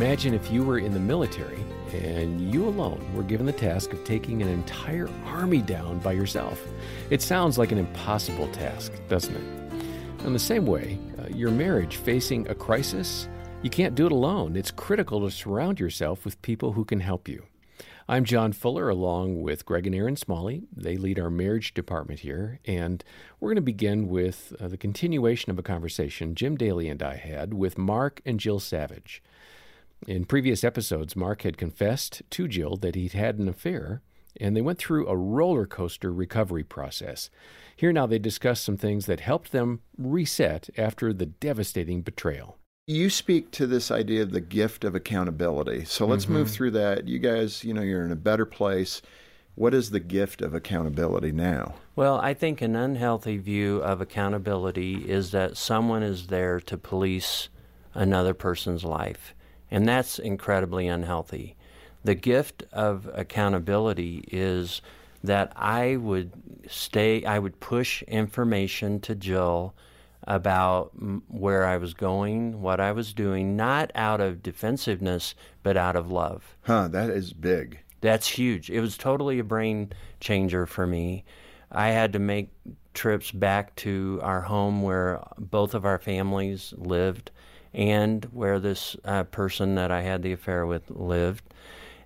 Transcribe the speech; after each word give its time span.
Imagine 0.00 0.32
if 0.32 0.50
you 0.50 0.62
were 0.62 0.78
in 0.78 0.94
the 0.94 0.98
military 0.98 1.62
and 1.92 2.50
you 2.50 2.66
alone 2.66 3.06
were 3.14 3.22
given 3.22 3.44
the 3.44 3.52
task 3.52 3.92
of 3.92 4.02
taking 4.02 4.40
an 4.40 4.48
entire 4.48 5.10
army 5.26 5.60
down 5.60 5.98
by 5.98 6.12
yourself. 6.12 6.66
It 7.10 7.20
sounds 7.20 7.58
like 7.58 7.70
an 7.70 7.76
impossible 7.76 8.48
task, 8.48 8.92
doesn't 9.10 9.36
it? 9.36 10.24
In 10.24 10.32
the 10.32 10.38
same 10.38 10.64
way, 10.64 10.98
uh, 11.18 11.28
your 11.28 11.50
marriage 11.50 11.96
facing 11.96 12.48
a 12.48 12.54
crisis, 12.54 13.28
you 13.60 13.68
can't 13.68 13.94
do 13.94 14.06
it 14.06 14.12
alone. 14.12 14.56
It's 14.56 14.70
critical 14.70 15.20
to 15.20 15.30
surround 15.30 15.78
yourself 15.78 16.24
with 16.24 16.40
people 16.40 16.72
who 16.72 16.86
can 16.86 17.00
help 17.00 17.28
you. 17.28 17.44
I'm 18.08 18.24
John 18.24 18.54
Fuller, 18.54 18.88
along 18.88 19.42
with 19.42 19.66
Greg 19.66 19.86
and 19.86 19.94
Erin 19.94 20.16
Smalley. 20.16 20.62
They 20.74 20.96
lead 20.96 21.18
our 21.18 21.28
marriage 21.28 21.74
department 21.74 22.20
here, 22.20 22.58
and 22.64 23.04
we're 23.38 23.50
going 23.50 23.56
to 23.56 23.60
begin 23.60 24.08
with 24.08 24.56
uh, 24.58 24.68
the 24.68 24.78
continuation 24.78 25.50
of 25.50 25.58
a 25.58 25.62
conversation 25.62 26.34
Jim 26.34 26.56
Daly 26.56 26.88
and 26.88 27.02
I 27.02 27.16
had 27.16 27.52
with 27.52 27.76
Mark 27.76 28.22
and 28.24 28.40
Jill 28.40 28.60
Savage. 28.60 29.22
In 30.06 30.24
previous 30.24 30.64
episodes, 30.64 31.14
Mark 31.14 31.42
had 31.42 31.58
confessed 31.58 32.22
to 32.30 32.48
Jill 32.48 32.76
that 32.78 32.94
he'd 32.94 33.12
had 33.12 33.38
an 33.38 33.48
affair, 33.48 34.02
and 34.40 34.56
they 34.56 34.62
went 34.62 34.78
through 34.78 35.06
a 35.06 35.16
roller 35.16 35.66
coaster 35.66 36.12
recovery 36.12 36.64
process. 36.64 37.28
Here 37.76 37.92
now, 37.92 38.06
they 38.06 38.18
discuss 38.18 38.60
some 38.60 38.76
things 38.76 39.06
that 39.06 39.20
helped 39.20 39.52
them 39.52 39.80
reset 39.98 40.70
after 40.76 41.12
the 41.12 41.26
devastating 41.26 42.02
betrayal. 42.02 42.56
You 42.86 43.10
speak 43.10 43.50
to 43.52 43.66
this 43.66 43.90
idea 43.90 44.22
of 44.22 44.32
the 44.32 44.40
gift 44.40 44.84
of 44.84 44.94
accountability. 44.94 45.84
So 45.84 46.06
let's 46.06 46.24
Mm-hmm. 46.24 46.34
move 46.34 46.50
through 46.50 46.72
that. 46.72 47.06
You 47.06 47.18
guys, 47.18 47.62
you 47.62 47.74
know, 47.74 47.82
you're 47.82 48.04
in 48.04 48.10
a 48.12 48.16
better 48.16 48.46
place. 48.46 49.02
What 49.54 49.74
is 49.74 49.90
the 49.90 50.00
gift 50.00 50.40
of 50.42 50.54
accountability 50.54 51.32
now? 51.32 51.74
Well, 51.94 52.18
I 52.20 52.34
think 52.34 52.62
an 52.62 52.74
unhealthy 52.74 53.36
view 53.36 53.78
of 53.82 54.00
accountability 54.00 55.08
is 55.08 55.32
that 55.32 55.56
someone 55.56 56.02
is 56.02 56.28
there 56.28 56.58
to 56.60 56.78
police 56.78 57.48
another 57.94 58.32
person's 58.32 58.84
life, 58.84 59.34
and 59.70 59.88
that's 59.88 60.18
incredibly 60.18 60.88
unhealthy. 60.88 61.56
The 62.02 62.14
gift 62.14 62.64
of 62.72 63.08
accountability 63.14 64.24
is 64.30 64.80
that 65.22 65.52
I 65.54 65.96
would 65.96 66.32
stay, 66.68 67.24
I 67.24 67.38
would 67.38 67.60
push 67.60 68.02
information 68.02 69.00
to 69.00 69.14
Jill 69.14 69.74
about 70.24 70.92
where 71.28 71.64
I 71.64 71.76
was 71.76 71.94
going, 71.94 72.60
what 72.62 72.80
I 72.80 72.92
was 72.92 73.12
doing, 73.12 73.56
not 73.56 73.90
out 73.94 74.20
of 74.20 74.42
defensiveness, 74.42 75.34
but 75.62 75.76
out 75.76 75.96
of 75.96 76.10
love. 76.10 76.56
Huh, 76.62 76.88
that 76.88 77.10
is 77.10 77.32
big. 77.32 77.80
That's 78.00 78.28
huge. 78.28 78.70
It 78.70 78.80
was 78.80 78.96
totally 78.96 79.38
a 79.38 79.44
brain 79.44 79.92
changer 80.20 80.66
for 80.66 80.86
me. 80.86 81.24
I 81.70 81.88
had 81.88 82.12
to 82.14 82.18
make 82.18 82.50
trips 82.94 83.30
back 83.30 83.76
to 83.76 84.20
our 84.22 84.40
home 84.40 84.82
where 84.82 85.22
both 85.38 85.74
of 85.74 85.84
our 85.84 85.98
families 85.98 86.74
lived 86.76 87.30
and 87.72 88.24
where 88.26 88.58
this 88.58 88.96
uh, 89.04 89.24
person 89.24 89.74
that 89.76 89.90
I 89.90 90.02
had 90.02 90.22
the 90.22 90.32
affair 90.32 90.66
with 90.66 90.90
lived. 90.90 91.44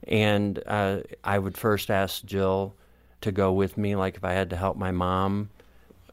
And 0.07 0.63
uh, 0.67 1.01
I 1.23 1.39
would 1.39 1.57
first 1.57 1.91
ask 1.91 2.25
Jill 2.25 2.75
to 3.23 3.33
go 3.33 3.53
with 3.53 3.79
me, 3.79 3.97
like 3.97 4.17
if 4.17 4.25
I 4.25 4.33
had 4.33 4.51
to 4.51 4.57
help 4.57 4.77
my 4.77 4.91
mom 4.91 5.51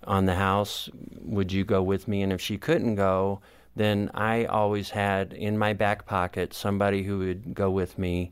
on 0.05 0.25
the 0.25 0.35
house, 0.35 0.89
would 1.21 1.51
you 1.51 1.65
go 1.65 1.83
with 1.83 2.07
me? 2.07 2.21
And 2.21 2.31
if 2.31 2.39
she 2.41 2.57
couldn't 2.57 2.95
go, 2.95 3.41
then 3.75 4.09
I 4.13 4.45
always 4.45 4.89
had 4.89 5.33
in 5.33 5.57
my 5.57 5.73
back 5.73 6.05
pocket 6.05 6.53
somebody 6.53 7.03
who 7.03 7.19
would 7.19 7.53
go 7.53 7.69
with 7.69 7.97
me. 7.97 8.31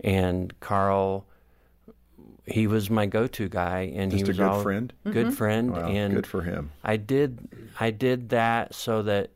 And 0.00 0.58
Carl, 0.60 1.26
he 2.46 2.66
was 2.66 2.90
my 2.90 3.06
go-to 3.06 3.48
guy, 3.48 3.92
and 3.94 4.10
Just 4.10 4.24
he 4.24 4.28
was 4.28 4.38
a 4.38 4.42
good 4.42 4.62
friend? 4.62 4.92
Good 5.04 5.34
friend, 5.34 5.72
Wow, 5.72 5.88
and 5.88 6.14
good 6.14 6.26
for 6.26 6.42
him. 6.42 6.70
I 6.84 6.96
did 6.96 7.48
I 7.80 7.90
did 7.90 8.28
that 8.30 8.74
so 8.74 9.02
that 9.02 9.30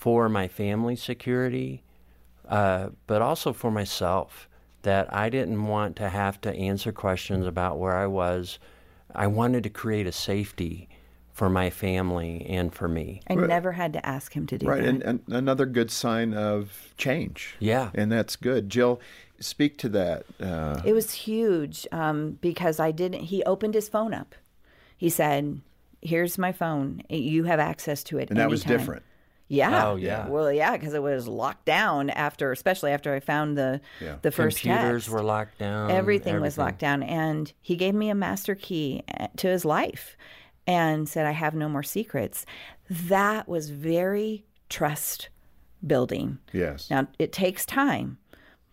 for 0.00 0.30
my 0.30 0.48
family 0.48 0.96
security, 0.96 1.82
uh, 2.48 2.88
but 3.06 3.20
also 3.20 3.52
for 3.52 3.70
myself, 3.70 4.48
that 4.80 5.12
I 5.14 5.28
didn't 5.28 5.66
want 5.66 5.94
to 5.96 6.08
have 6.08 6.40
to 6.40 6.54
answer 6.54 6.90
questions 6.90 7.46
about 7.46 7.78
where 7.78 7.94
I 7.94 8.06
was. 8.06 8.58
I 9.14 9.26
wanted 9.26 9.62
to 9.64 9.68
create 9.68 10.06
a 10.06 10.12
safety 10.12 10.88
for 11.32 11.50
my 11.50 11.68
family 11.68 12.46
and 12.48 12.72
for 12.72 12.88
me. 12.88 13.20
I 13.28 13.34
never 13.34 13.72
had 13.72 13.92
to 13.92 14.06
ask 14.06 14.32
him 14.32 14.46
to 14.46 14.56
do 14.56 14.66
Right, 14.66 14.80
that. 14.80 14.88
and, 14.88 15.02
and 15.02 15.20
another 15.28 15.66
good 15.66 15.90
sign 15.90 16.32
of 16.32 16.94
change. 16.96 17.56
Yeah. 17.58 17.90
And 17.94 18.10
that's 18.10 18.36
good. 18.36 18.70
Jill, 18.70 19.02
speak 19.38 19.76
to 19.78 19.90
that. 19.90 20.24
Uh, 20.40 20.80
It 20.82 20.94
was 20.94 21.12
huge 21.12 21.86
um, 21.92 22.38
because 22.40 22.80
I 22.80 22.90
didn't. 22.90 23.24
He 23.24 23.44
opened 23.44 23.74
his 23.74 23.90
phone 23.90 24.14
up. 24.14 24.34
He 24.96 25.10
said, 25.10 25.60
"Here's 26.00 26.38
my 26.38 26.52
phone. 26.52 27.02
You 27.10 27.44
have 27.44 27.60
access 27.60 28.02
to 28.04 28.16
it." 28.18 28.30
and 28.30 28.38
that 28.38 28.48
was 28.48 28.64
different. 28.64 29.02
Yeah. 29.50 29.88
Oh, 29.88 29.96
yeah. 29.96 30.28
Well, 30.28 30.52
yeah, 30.52 30.76
because 30.76 30.94
it 30.94 31.02
was 31.02 31.26
locked 31.26 31.64
down 31.66 32.08
after, 32.10 32.52
especially 32.52 32.92
after 32.92 33.12
I 33.12 33.18
found 33.20 33.58
the 33.58 33.80
Yeah. 34.00 34.16
the 34.22 34.30
first 34.30 34.60
Computers 34.60 35.02
text. 35.04 35.10
were 35.12 35.22
locked 35.22 35.58
down. 35.58 35.90
everything, 35.90 36.40
was 36.40 36.56
locked 36.56 36.78
down, 36.78 37.02
and 37.02 37.52
he 37.60 37.74
gave 37.74 37.94
me 37.94 38.10
a 38.10 38.14
master 38.14 38.54
key 38.54 39.02
uh, 39.18 39.26
to 39.38 39.48
his 39.48 39.64
life, 39.64 40.16
and 40.68 41.08
said, 41.08 41.26
"I 41.26 41.32
have 41.32 41.54
no 41.54 41.68
more 41.68 41.82
secrets." 41.82 42.46
That 42.88 43.48
was 43.48 43.70
very 43.70 44.44
trust 44.68 45.28
building. 45.84 46.38
Yes. 46.52 46.88
Now, 46.88 47.08
it 47.18 47.32
takes 47.32 47.66
time 47.66 48.18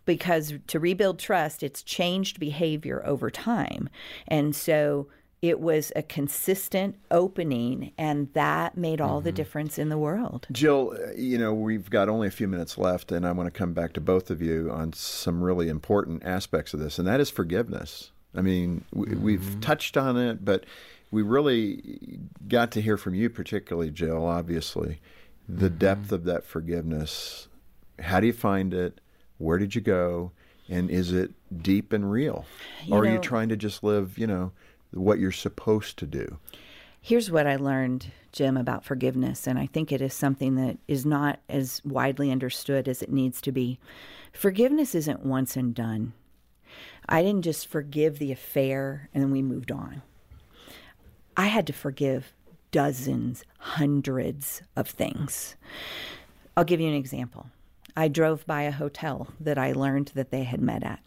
because 0.05 0.53
to 0.67 0.79
rebuild 0.79 1.17
trust, 1.17 1.63
it's 1.63 1.81
changed 1.81 2.39
behavior 2.39 3.01
over 3.03 3.31
time. 3.31 3.89
And 4.27 4.55
so 4.55 5.07
it 5.41 5.59
was 5.59 5.91
a 5.95 6.01
consistent 6.01 6.95
opening, 7.11 7.91
and 7.97 8.33
that 8.33 8.75
made 8.75 8.99
all 8.99 9.21
the 9.21 9.29
mm-hmm. 9.29 9.35
difference 9.35 9.77
in 9.77 9.89
the 9.89 9.97
world. 9.97 10.47
Jill, 10.51 10.95
uh, 10.97 11.11
you 11.15 11.37
know, 11.37 11.53
we've 11.53 11.89
got 11.89 12.09
only 12.09 12.27
a 12.27 12.31
few 12.31 12.47
minutes 12.47 12.77
left, 12.77 13.11
and 13.11 13.25
I 13.25 13.31
want 13.33 13.47
to 13.47 13.57
come 13.57 13.73
back 13.73 13.93
to 13.93 14.01
both 14.01 14.31
of 14.31 14.41
you 14.41 14.71
on 14.71 14.93
some 14.93 15.43
really 15.43 15.69
important 15.69 16.23
aspects 16.25 16.73
of 16.73 16.79
this, 16.79 16.97
and 16.97 17.07
that 17.07 17.19
is 17.19 17.29
forgiveness. 17.29 18.11
I 18.35 18.41
mean, 18.41 18.83
we, 18.91 19.15
we've 19.15 19.39
mm-hmm. 19.41 19.59
touched 19.59 19.95
on 19.95 20.17
it, 20.17 20.43
but 20.43 20.65
we 21.11 21.21
really 21.21 22.19
got 22.47 22.71
to 22.71 22.81
hear 22.81 22.97
from 22.97 23.13
you, 23.13 23.29
particularly, 23.29 23.91
Jill, 23.91 24.25
obviously, 24.25 24.99
the 25.47 25.69
mm-hmm. 25.69 25.77
depth 25.77 26.11
of 26.11 26.23
that 26.23 26.45
forgiveness. 26.45 27.47
How 27.99 28.19
do 28.19 28.27
you 28.27 28.33
find 28.33 28.73
it? 28.73 28.99
Where 29.37 29.59
did 29.59 29.75
you 29.75 29.81
go? 29.81 30.31
And 30.67 30.89
is 30.89 31.13
it 31.13 31.31
deep 31.61 31.93
and 31.93 32.11
real? 32.11 32.45
or 32.91 33.03
are 33.03 33.05
you 33.07 33.19
trying 33.19 33.49
to 33.49 33.55
just 33.55 33.83
live, 33.83 34.17
you 34.17 34.27
know, 34.27 34.51
what 34.97 35.19
you're 35.19 35.31
supposed 35.31 35.97
to 35.99 36.05
do? 36.05 36.39
Here's 37.01 37.31
what 37.31 37.47
I 37.47 37.55
learned, 37.55 38.11
Jim, 38.31 38.57
about 38.57 38.83
forgiveness, 38.83 39.47
and 39.47 39.57
I 39.57 39.65
think 39.67 39.91
it 39.91 40.01
is 40.01 40.13
something 40.13 40.55
that 40.55 40.77
is 40.87 41.05
not 41.05 41.39
as 41.47 41.81
widely 41.85 42.31
understood 42.31 42.87
as 42.87 43.01
it 43.01 43.11
needs 43.11 43.39
to 43.41 43.51
be. 43.51 43.79
Forgiveness 44.33 44.93
isn't 44.93 45.25
once 45.25 45.55
and 45.55 45.73
done. 45.73 46.13
I 47.07 47.23
didn't 47.23 47.43
just 47.43 47.67
forgive 47.67 48.19
the 48.19 48.31
affair 48.31 49.09
and 49.13 49.23
then 49.23 49.31
we 49.31 49.41
moved 49.41 49.71
on. 49.71 50.01
I 51.37 51.47
had 51.47 51.65
to 51.67 51.73
forgive 51.73 52.33
dozens, 52.71 53.43
hundreds 53.59 54.61
of 54.75 54.89
things. 54.89 55.55
I'll 56.55 56.65
give 56.65 56.81
you 56.81 56.87
an 56.87 56.95
example. 56.95 57.47
I 57.95 58.07
drove 58.07 58.45
by 58.45 58.63
a 58.63 58.71
hotel 58.71 59.29
that 59.39 59.57
I 59.57 59.71
learned 59.71 60.11
that 60.15 60.31
they 60.31 60.43
had 60.43 60.61
met 60.61 60.83
at. 60.83 60.99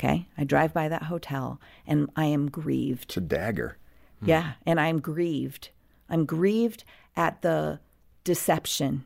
Okay? 0.00 0.26
I 0.38 0.44
drive 0.44 0.72
by 0.72 0.88
that 0.88 1.04
hotel 1.04 1.60
and 1.86 2.08
I 2.16 2.24
am 2.24 2.50
grieved. 2.50 3.04
It's 3.04 3.16
a 3.18 3.20
dagger. 3.20 3.76
Hmm. 4.20 4.28
Yeah, 4.28 4.52
and 4.64 4.80
I'm 4.80 4.98
grieved. 4.98 5.68
I'm 6.08 6.24
grieved 6.24 6.84
at 7.16 7.42
the 7.42 7.80
deception. 8.24 9.04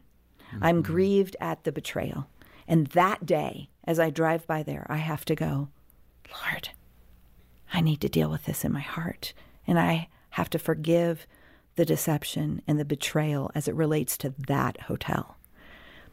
I'm 0.61 0.77
mm-hmm. 0.77 0.93
grieved 0.93 1.37
at 1.41 1.65
the 1.65 1.73
betrayal. 1.73 2.29
And 2.69 2.87
that 2.89 3.27
day, 3.27 3.71
as 3.83 3.99
I 3.99 4.11
drive 4.11 4.47
by 4.47 4.63
there, 4.63 4.87
I 4.89 4.99
have 4.99 5.25
to 5.27 5.35
go, 5.35 5.69
Lord, 6.43 6.71
I 7.73 7.81
need 7.81 8.01
to 8.03 8.09
deal 8.09 8.31
with 8.31 8.45
this 8.45 8.65
in 8.65 8.73
my 8.73 8.81
heart. 8.81 9.35
And 9.67 9.81
I 9.81 10.09
have 10.31 10.49
to 10.51 10.59
forgive 10.61 11.27
the 11.75 11.85
deception 11.85 12.63
and 12.69 12.79
the 12.79 12.85
betrayal 12.85 13.51
as 13.55 13.67
it 13.67 13.75
relates 13.75 14.17
to 14.19 14.33
that 14.47 14.83
hotel. 14.83 15.37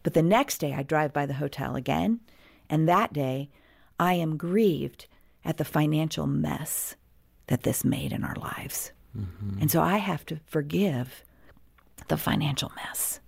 But 0.02 0.16
the 0.16 0.24
next 0.24 0.58
day, 0.58 0.74
I 0.74 0.82
drive 0.82 1.14
by 1.14 1.28
the 1.28 1.36
hotel 1.36 1.76
again. 1.76 2.20
And 2.68 2.90
that 2.90 3.14
day, 3.14 3.50
I 4.02 4.16
am 4.16 4.36
grieved 4.36 5.06
at 5.46 5.58
the 5.58 5.64
financial 5.64 6.26
mess 6.26 6.96
that 7.48 7.62
this 7.62 7.86
made 7.86 8.12
in 8.12 8.24
our 8.24 8.36
lives. 8.36 8.92
Mm-hmm. 9.16 9.62
And 9.62 9.70
so 9.72 9.80
I 9.80 9.98
have 9.98 10.26
to 10.26 10.40
forgive 10.48 11.24
the 12.08 12.18
financial 12.18 12.72
mess. 12.76 13.20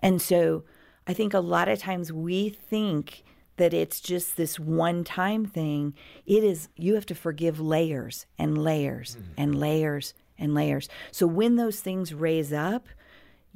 And 0.00 0.20
so 0.20 0.64
I 1.06 1.14
think 1.14 1.32
a 1.32 1.40
lot 1.40 1.68
of 1.68 1.78
times 1.78 2.12
we 2.12 2.50
think 2.50 3.24
that 3.56 3.72
it's 3.72 4.00
just 4.00 4.36
this 4.36 4.60
one 4.60 5.02
time 5.02 5.46
thing. 5.46 5.94
It 6.26 6.44
is, 6.44 6.68
you 6.76 6.94
have 6.94 7.06
to 7.06 7.14
forgive 7.14 7.58
layers 7.58 8.26
and 8.38 8.58
layers 8.58 9.16
mm-hmm. 9.16 9.32
and 9.38 9.58
layers 9.58 10.12
and 10.38 10.54
layers. 10.54 10.90
So 11.10 11.26
when 11.26 11.56
those 11.56 11.80
things 11.80 12.12
raise 12.12 12.52
up, 12.52 12.86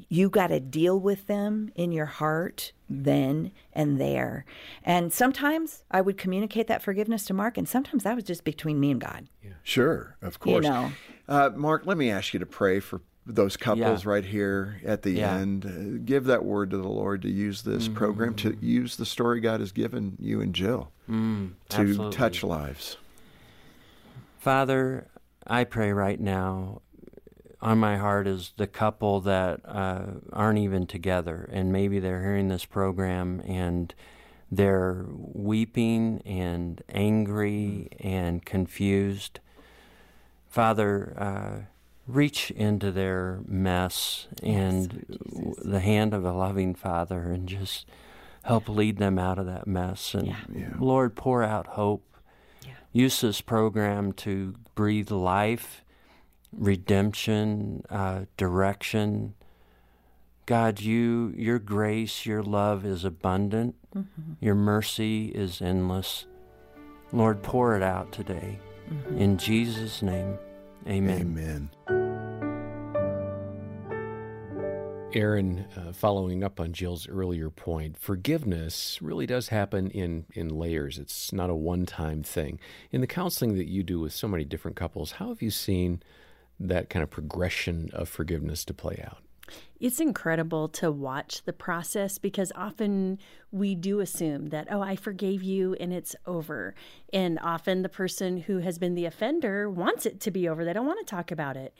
you 0.08 0.28
got 0.28 0.48
to 0.48 0.58
deal 0.60 0.98
with 0.98 1.26
them 1.26 1.70
in 1.74 1.92
your 1.92 2.06
heart 2.06 2.72
then 2.90 3.52
and 3.72 4.00
there. 4.00 4.44
And 4.84 5.12
sometimes 5.12 5.84
I 5.90 6.00
would 6.00 6.18
communicate 6.18 6.66
that 6.66 6.82
forgiveness 6.82 7.24
to 7.26 7.34
Mark, 7.34 7.56
and 7.56 7.68
sometimes 7.68 8.02
that 8.04 8.14
was 8.14 8.24
just 8.24 8.44
between 8.44 8.80
me 8.80 8.90
and 8.90 9.00
God. 9.00 9.28
Sure, 9.62 10.16
of 10.20 10.40
course. 10.40 10.64
You 10.64 10.70
know. 10.70 10.90
Uh, 11.28 11.50
Mark, 11.54 11.86
let 11.86 11.96
me 11.96 12.10
ask 12.10 12.34
you 12.34 12.40
to 12.40 12.46
pray 12.46 12.80
for 12.80 13.00
those 13.26 13.56
couples 13.56 14.04
Yeah. 14.04 14.10
right 14.10 14.24
here 14.26 14.80
at 14.84 15.00
the 15.02 15.12
Yeah. 15.12 15.36
end. 15.36 15.64
Uh, 15.64 15.98
give 16.04 16.24
that 16.24 16.44
word 16.44 16.70
to 16.70 16.76
the 16.76 16.88
Lord 16.88 17.22
to 17.22 17.30
use 17.30 17.62
this 17.62 17.88
program 17.88 18.34
to 18.34 18.54
use 18.60 18.96
the 18.96 19.06
story 19.06 19.40
God 19.40 19.60
has 19.60 19.72
given 19.72 20.16
you 20.20 20.42
and 20.42 20.54
Jill 20.54 20.90
Mm, 21.08 21.52
to 21.70 21.76
absolutely. 21.80 22.12
touch 22.16 22.42
lives. 22.44 22.98
Father, 24.38 25.06
I 25.46 25.64
pray 25.64 25.92
right 25.92 26.20
now 26.20 26.82
on 27.64 27.78
my 27.78 27.96
heart 27.96 28.26
is 28.26 28.52
the 28.56 28.66
couple 28.66 29.20
that 29.22 29.60
uh, 29.64 30.02
aren't 30.32 30.58
even 30.58 30.86
together, 30.86 31.48
and 31.52 31.72
maybe 31.72 31.98
they're 31.98 32.20
hearing 32.22 32.48
this 32.48 32.64
program 32.64 33.40
and 33.46 33.94
they're 34.52 35.04
weeping 35.08 36.22
and 36.24 36.82
angry 36.90 37.88
and 37.98 38.44
confused. 38.44 39.40
Father, 40.48 41.14
uh, 41.18 41.64
reach 42.06 42.50
into 42.50 42.92
their 42.92 43.40
mess 43.46 44.28
and 44.42 45.06
w- 45.32 45.54
the 45.64 45.80
hand 45.80 46.12
of 46.14 46.24
a 46.24 46.32
loving 46.32 46.74
Father 46.74 47.22
and 47.22 47.48
just 47.48 47.86
help 48.42 48.68
lead 48.68 48.98
them 48.98 49.18
out 49.18 49.38
of 49.38 49.46
that 49.46 49.66
mess. 49.66 50.14
And 50.14 50.26
Yeah. 50.54 50.74
Lord, 50.78 51.16
pour 51.16 51.42
out 51.42 51.66
hope 51.68 52.02
use 52.92 53.22
this 53.22 53.40
program 53.40 54.12
to 54.12 54.54
breathe 54.76 55.10
life, 55.10 55.83
redemption, 56.56 57.84
uh, 57.90 58.24
direction. 58.36 59.34
God, 60.46 60.80
you, 60.80 61.32
your 61.36 61.58
grace, 61.58 62.26
your 62.26 62.42
love 62.42 62.84
is 62.84 63.04
abundant. 63.04 63.76
Your 64.40 64.54
mercy 64.54 65.26
is 65.28 65.62
endless. 65.62 66.26
Lord, 67.12 67.42
pour 67.42 67.76
it 67.76 67.82
out 67.82 68.12
today. 68.12 68.58
In 69.16 69.38
Jesus' 69.38 70.02
name, 70.02 70.38
amen. 70.86 71.20
Amen. 71.20 71.70
Erin, 75.14 75.64
uh, 75.76 75.92
following 75.92 76.42
up 76.42 76.58
on 76.58 76.72
Jill's 76.72 77.08
earlier 77.08 77.48
point, 77.48 77.96
forgiveness 77.96 78.98
really 79.00 79.26
does 79.26 79.48
happen 79.48 79.90
in, 79.90 80.26
in 80.34 80.48
layers. 80.48 80.98
It's 80.98 81.32
not 81.32 81.50
a 81.50 81.54
one 81.54 81.86
time 81.86 82.24
thing. 82.24 82.58
In 82.90 83.00
the 83.00 83.06
counseling 83.06 83.54
that 83.56 83.68
you 83.68 83.84
do 83.84 84.00
with 84.00 84.12
so 84.12 84.26
many 84.26 84.44
different 84.44 84.76
couples, 84.76 85.12
how 85.12 85.28
have 85.28 85.40
you 85.40 85.50
seen 85.50 86.02
that 86.60 86.90
kind 86.90 87.02
of 87.02 87.10
progression 87.10 87.90
of 87.92 88.08
forgiveness 88.08 88.64
to 88.66 88.74
play 88.74 89.02
out? 89.04 89.18
It's 89.78 90.00
incredible 90.00 90.68
to 90.68 90.90
watch 90.90 91.42
the 91.44 91.52
process 91.52 92.16
because 92.16 92.52
often 92.54 93.18
we 93.50 93.74
do 93.74 94.00
assume 94.00 94.48
that, 94.48 94.68
oh, 94.70 94.80
I 94.80 94.96
forgave 94.96 95.42
you 95.42 95.74
and 95.74 95.92
it's 95.92 96.16
over. 96.26 96.74
And 97.12 97.38
often 97.42 97.82
the 97.82 97.88
person 97.88 98.38
who 98.38 98.58
has 98.58 98.78
been 98.78 98.94
the 98.94 99.04
offender 99.04 99.68
wants 99.68 100.06
it 100.06 100.20
to 100.20 100.30
be 100.30 100.48
over. 100.48 100.64
They 100.64 100.72
don't 100.72 100.86
want 100.86 101.06
to 101.06 101.10
talk 101.10 101.30
about 101.30 101.56
it. 101.56 101.74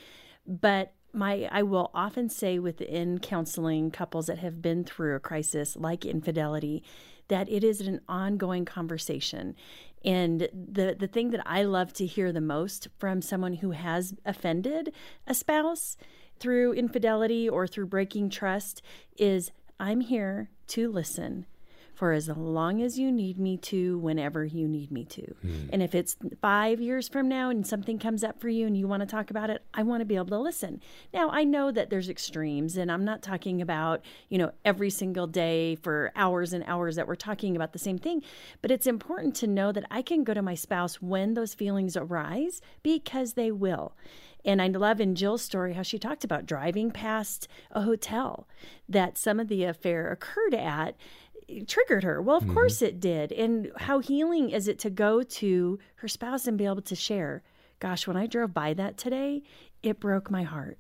But 0.47 0.93
my 1.15 1.49
I 1.51 1.63
will 1.63 1.91
often 1.95 2.29
say 2.29 2.59
within 2.59 3.19
counseling 3.19 3.91
couples 3.91 4.27
that 4.27 4.39
have 4.39 4.61
been 4.61 4.85
through 4.85 5.15
a 5.15 5.21
crisis 5.21 5.77
like 5.77 6.05
infidelity 6.05 6.83
that 7.29 7.49
it 7.49 7.65
is 7.65 7.81
an 7.81 8.01
ongoing 8.09 8.65
conversation. 8.65 9.55
And 10.05 10.49
the 10.53 10.97
the 10.99 11.07
thing 11.07 11.31
that 11.31 11.43
I 11.47 11.63
love 11.63 11.93
to 11.95 12.07
hear 12.07 12.33
the 12.33 12.41
most 12.41 12.89
from 12.99 13.23
someone 13.23 13.55
who 13.55 13.71
has 13.71 14.15
offended 14.25 14.93
a 15.27 15.35
spouse 15.35 15.97
through 16.39 16.75
infidelity 16.75 17.49
or 17.49 17.67
through 17.67 17.87
breaking 17.87 18.31
trust 18.31 18.83
is 19.17 19.51
I'm 19.81 20.01
here 20.01 20.51
to 20.69 20.91
listen 20.91 21.47
for 21.95 22.13
as 22.13 22.29
long 22.29 22.83
as 22.83 22.99
you 22.99 23.11
need 23.11 23.39
me 23.39 23.57
to, 23.57 23.99
whenever 23.99 24.45
you 24.45 24.67
need 24.67 24.91
me 24.91 25.05
to. 25.05 25.23
Hmm. 25.43 25.69
And 25.73 25.83
if 25.83 25.95
it's 25.95 26.17
five 26.41 26.81
years 26.81 27.09
from 27.09 27.29
now 27.29 27.51
and 27.51 27.67
something 27.67 27.99
comes 27.99 28.25
up 28.25 28.41
for 28.41 28.49
you 28.49 28.67
and 28.67 28.77
you 28.77 28.89
want 28.89 29.01
to 29.01 29.07
talk 29.07 29.31
about 29.31 29.51
it, 29.51 29.65
I 29.73 29.83
want 29.83 30.01
to 30.01 30.05
be 30.05 30.17
able 30.17 30.27
to 30.27 30.39
listen. 30.39 30.81
Now, 31.13 31.31
I 31.31 31.45
know 31.45 31.71
that 31.71 31.91
there's 31.91 32.09
extremes, 32.09 32.77
and 32.77 32.91
I'm 32.91 33.05
not 33.05 33.23
talking 33.23 33.63
about, 33.63 34.05
you 34.29 34.39
know, 34.39 34.53
every 34.65 34.91
single 34.91 35.27
day 35.27 35.77
for 35.77 36.13
hours 36.17 36.53
and 36.53 36.65
hours 36.67 36.97
that 36.97 37.07
we're 37.07 37.15
talking 37.15 37.57
about 37.57 37.73
the 37.73 37.79
same 37.79 37.99
thing, 37.99 38.23
but 38.61 38.71
it's 38.71 38.87
important 38.87 39.35
to 39.37 39.47
know 39.47 39.73
that 39.73 39.87
I 39.91 40.03
can 40.03 40.25
go 40.25 40.35
to 40.35 40.43
my 40.43 40.55
spouse 40.55 41.01
when 41.01 41.35
those 41.35 41.55
feelings 41.55 41.97
arise 41.97 42.61
because 42.83 43.35
they 43.35 43.51
will. 43.51 43.95
And 44.45 44.61
I 44.61 44.69
love 44.69 45.01
in 45.01 45.15
Jill's 45.15 45.43
story 45.43 45.73
how 45.73 45.83
she 45.83 45.99
talked 45.99 46.25
about 46.25 46.47
driving 46.47 46.91
past 46.91 47.49
a 47.71 47.83
hotel 47.83 48.47
that 48.89 49.17
some 49.17 49.41
of 49.41 49.49
the 49.49 49.65
affair 49.65 50.11
occurred 50.11 50.55
at 50.55 50.97
triggered 51.67 52.05
her. 52.05 52.21
Well, 52.21 52.37
of 52.37 52.45
mm-hmm. 52.45 52.55
course 52.55 52.83
it 52.83 53.01
did. 53.01 53.33
And 53.33 53.71
how 53.77 53.99
healing 53.99 54.51
is 54.51 54.69
it 54.69 54.79
to 54.81 54.91
go 54.91 55.23
to 55.23 55.79
her 55.97 56.09
spouse 56.09 56.47
and 56.47 56.59
be 56.59 56.65
able 56.65 56.83
to 56.83 56.97
share, 56.97 57.43
gosh, 57.81 58.07
when 58.07 58.17
I 58.17 58.27
drove 58.27 58.55
by 58.55 58.75
that 58.75 58.97
today, 58.97 59.43
it 59.83 60.01
broke 60.01 60.31
my 60.31 60.43
heart. 60.43 60.79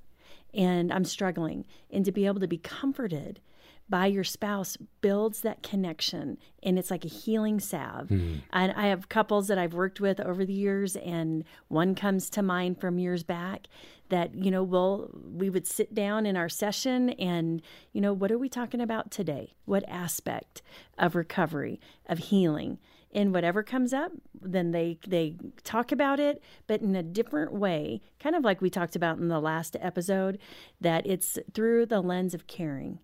And 0.53 0.93
I'm 0.93 1.05
struggling. 1.05 1.67
And 1.91 2.05
to 2.05 2.13
be 2.13 2.27
able 2.27 2.41
to 2.41 2.49
be 2.49 2.59
comforted 2.59 3.41
by 3.89 4.07
your 4.07 4.25
spouse 4.25 4.77
builds 5.01 5.43
that 5.43 5.63
connection 5.63 6.39
and 6.63 6.79
it's 6.79 6.91
like 6.91 7.05
a 7.05 7.09
healing 7.09 7.61
salve. 7.61 8.09
Hmm. 8.09 8.37
And 8.53 8.73
I 8.73 8.87
have 8.87 9.09
couples 9.09 9.49
that 9.49 9.59
I've 9.59 9.75
worked 9.75 10.01
with 10.01 10.21
over 10.21 10.45
the 10.45 10.55
years 10.55 10.97
and 10.97 11.45
one 11.69 11.95
comes 11.95 12.31
to 12.31 12.43
mind 12.43 12.81
from 12.81 12.99
years 12.99 13.23
back 13.23 13.67
that 14.09 14.35
you 14.35 14.51
know 14.51 14.63
we'll 14.63 15.11
we 15.23 15.51
would 15.51 15.67
sit 15.67 15.95
down 15.95 16.27
in 16.27 16.37
our 16.37 16.49
session 16.49 17.11
and 17.11 17.63
you 17.93 18.01
know 18.01 18.13
what 18.13 18.31
are 18.31 18.39
we 18.39 18.49
talking 18.49 18.81
about 18.81 19.11
today? 19.11 19.55
What 19.65 19.85
aspect 19.89 20.63
of 20.99 21.15
recovery, 21.15 21.81
of 22.07 22.19
healing? 22.19 22.79
And 23.17 23.33
whatever 23.33 23.63
comes 23.63 23.93
up, 23.93 24.11
then 24.41 24.73
they 24.73 24.99
they 25.07 25.37
talk 25.63 25.93
about 25.93 26.19
it, 26.19 26.43
but 26.67 26.81
in 26.81 26.97
a 26.97 27.03
different 27.03 27.53
way, 27.53 28.01
kind 28.19 28.35
of 28.35 28.43
like 28.43 28.61
we 28.61 28.71
talked 28.71 28.97
about 28.97 29.19
in 29.19 29.29
the 29.29 29.41
last 29.41 29.77
episode, 29.81 30.39
that 30.81 31.07
it's 31.07 31.39
through 31.53 31.87
the 31.87 32.01
lens 32.01 32.35
of 32.35 32.49
caring 32.49 32.99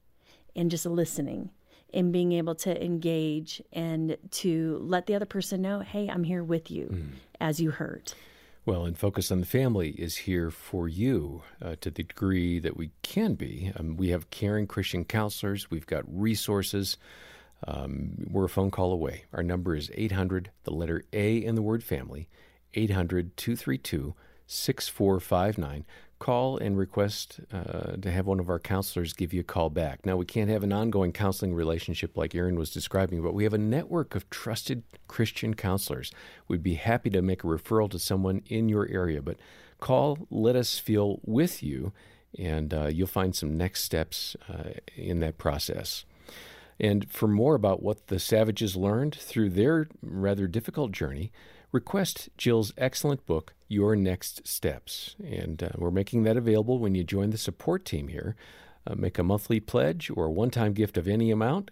and 0.55 0.71
just 0.71 0.87
listening 0.87 1.51
and 1.93 2.13
being 2.13 2.33
able 2.33 2.55
to 2.55 2.85
engage 2.85 3.63
and 3.73 4.17
to 4.31 4.79
let 4.83 5.07
the 5.07 5.15
other 5.15 5.27
person 5.27 5.63
know, 5.63 5.81
hey, 5.81 6.09
I'm 6.09 6.25
here 6.25 6.45
with 6.45 6.71
you 6.71 7.09
as 7.41 7.61
you 7.61 7.71
hurt. 7.71 8.15
Well, 8.67 8.85
and 8.85 8.97
Focus 8.97 9.33
on 9.33 9.41
the 9.41 9.47
Family 9.47 9.91
is 9.91 10.19
here 10.19 10.51
for 10.51 10.87
you 10.87 11.43
uh, 11.63 11.77
to 11.81 11.91
the 11.91 12.03
degree 12.03 12.59
that 12.59 12.77
we 12.77 12.91
can 13.03 13.35
be. 13.35 13.73
Um, 13.77 13.97
we 13.97 14.11
have 14.11 14.31
caring 14.31 14.67
Christian 14.67 15.05
counselors, 15.05 15.71
we've 15.71 15.87
got 15.87 16.05
resources. 16.07 16.97
Um, 17.67 18.27
we're 18.31 18.45
a 18.45 18.49
phone 18.49 18.71
call 18.71 18.93
away. 18.93 19.25
Our 19.33 19.43
number 19.43 19.75
is 19.75 19.91
800, 19.95 20.51
the 20.65 20.71
letter 20.71 21.05
A 21.13 21.37
in 21.37 21.57
the 21.57 21.63
word 21.63 21.85
family, 21.85 22.29
800 22.75 23.37
232 23.37 24.15
6459. 24.47 25.85
Call 26.21 26.59
and 26.59 26.77
request 26.77 27.41
uh, 27.51 27.97
to 27.97 28.11
have 28.11 28.27
one 28.27 28.41
of 28.41 28.51
our 28.51 28.59
counselors 28.59 29.15
give 29.15 29.33
you 29.33 29.41
a 29.41 29.43
call 29.43 29.71
back. 29.71 30.05
Now, 30.05 30.17
we 30.17 30.27
can't 30.27 30.51
have 30.51 30.63
an 30.63 30.73
ongoing 30.73 31.13
counseling 31.13 31.55
relationship 31.55 32.15
like 32.15 32.35
Erin 32.35 32.59
was 32.59 32.71
describing, 32.71 33.23
but 33.23 33.33
we 33.33 33.45
have 33.45 33.55
a 33.55 33.59
network 33.59 34.15
of 34.15 34.29
trusted 34.29 34.83
Christian 35.09 35.55
counselors. 35.55 36.13
We'd 36.47 36.63
be 36.63 36.75
happy 36.75 37.09
to 37.09 37.23
make 37.23 37.43
a 37.43 37.47
referral 37.47 37.91
to 37.91 37.99
someone 37.99 38.43
in 38.47 38.69
your 38.69 38.87
area, 38.89 39.23
but 39.23 39.39
call, 39.81 40.19
let 40.31 40.57
us 40.57 40.79
feel 40.79 41.21
with 41.25 41.63
you, 41.63 41.93
and 42.39 42.75
uh, 42.75 42.89
you'll 42.89 43.07
find 43.07 43.35
some 43.35 43.57
next 43.57 43.83
steps 43.83 44.37
uh, 44.47 44.75
in 44.95 45.21
that 45.21 45.39
process. 45.39 46.05
And 46.79 47.11
for 47.11 47.29
more 47.29 47.55
about 47.55 47.83
what 47.83 48.09
the 48.09 48.19
Savages 48.19 48.77
learned 48.77 49.15
through 49.15 49.51
their 49.51 49.89
rather 50.03 50.47
difficult 50.47 50.93
journey, 50.93 51.33
request 51.73 52.29
Jill's 52.37 52.73
excellent 52.77 53.27
book, 53.27 53.55
Your 53.69 53.97
Next 53.97 54.47
Steps. 54.47 55.17
And 55.25 55.63
uh, 55.63 55.69
we're 55.77 55.91
making 55.91 56.25
that 56.25 56.37
available 56.37 56.79
when 56.79 56.95
you 56.95 57.05
join 57.05 57.31
the 57.31 57.39
support 57.39 57.85
team 57.85 58.09
here. 58.09 58.37
Uh, 58.87 58.95
make 58.95 59.19
a 59.19 59.23
monthly 59.23 59.61
pledge 59.61 60.11
or 60.15 60.27
a 60.27 60.31
one 60.31 60.51
time 60.51 60.73
gift 60.73 60.97
of 60.97 61.07
any 61.07 61.31
amount, 61.31 61.71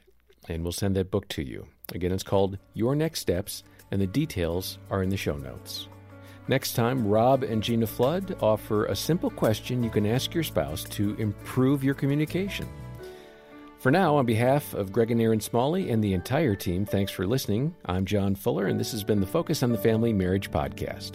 and 0.49 0.63
we'll 0.63 0.73
send 0.73 0.95
that 0.97 1.11
book 1.11 1.29
to 1.29 1.43
you. 1.43 1.67
Again, 1.95 2.13
it's 2.13 2.23
called 2.23 2.59
Your 2.75 2.95
Next 2.95 3.21
Steps, 3.21 3.65
and 3.91 4.01
the 4.01 4.07
details 4.07 4.79
are 4.91 5.03
in 5.03 5.09
the 5.09 5.17
show 5.17 5.37
notes. 5.37 5.89
Next 6.49 6.73
time, 6.73 7.07
Rob 7.07 7.43
and 7.43 7.63
Gina 7.63 7.87
Flood 7.87 8.37
offer 8.41 8.87
a 8.87 8.97
simple 8.97 9.31
question 9.31 9.83
you 9.83 9.91
can 9.91 10.07
ask 10.07 10.35
your 10.35 10.45
spouse 10.45 10.85
to 10.85 11.15
improve 11.17 11.85
your 11.85 11.95
communication. 11.95 12.67
For 13.79 13.93
now, 13.93 14.17
on 14.17 14.27
behalf 14.27 14.75
of 14.75 14.91
Greg 14.91 15.13
and 15.13 15.21
Erin 15.21 15.39
Smalley 15.39 15.91
and 15.91 16.03
the 16.03 16.13
entire 16.13 16.57
team, 16.57 16.85
thanks 16.85 17.13
for 17.13 17.29
listening. 17.29 17.77
I'm 17.87 18.05
John 18.05 18.35
Fuller, 18.35 18.67
and 18.67 18.79
this 18.79 18.91
has 18.91 19.05
been 19.05 19.21
the 19.21 19.27
Focus 19.27 19.63
on 19.63 19.71
the 19.71 19.79
Family 19.79 20.13
Marriage 20.13 20.51
Podcast. 20.51 21.13